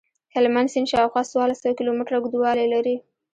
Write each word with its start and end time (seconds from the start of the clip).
هلمند 0.35 0.71
سیند 0.73 0.89
شاوخوا 0.91 1.21
څوارلس 1.31 1.57
سوه 1.63 1.77
کیلومتره 1.79 2.15
اوږدوالی 2.17 2.67
لري. 2.73 2.95